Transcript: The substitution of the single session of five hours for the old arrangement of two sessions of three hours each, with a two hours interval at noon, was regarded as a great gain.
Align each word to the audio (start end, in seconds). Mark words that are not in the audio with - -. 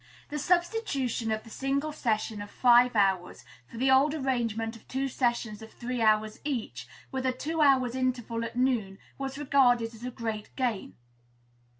The 0.29 0.39
substitution 0.39 1.31
of 1.31 1.43
the 1.43 1.51
single 1.51 1.91
session 1.91 2.41
of 2.41 2.49
five 2.49 2.95
hours 2.95 3.45
for 3.67 3.77
the 3.77 3.91
old 3.91 4.15
arrangement 4.15 4.75
of 4.75 4.87
two 4.87 5.07
sessions 5.07 5.61
of 5.61 5.71
three 5.71 6.01
hours 6.01 6.39
each, 6.43 6.87
with 7.11 7.23
a 7.23 7.31
two 7.31 7.61
hours 7.61 7.93
interval 7.93 8.43
at 8.43 8.55
noon, 8.55 8.97
was 9.19 9.37
regarded 9.37 9.93
as 9.93 10.03
a 10.03 10.09
great 10.09 10.49
gain. 10.55 10.95